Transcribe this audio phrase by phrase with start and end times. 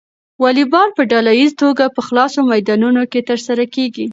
[0.43, 4.05] واليبال په ډله ییزه توګه په خلاصو میدانونو کې ترسره کیږي.